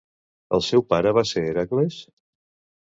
[0.57, 2.03] El seu pare va ser Hèracles?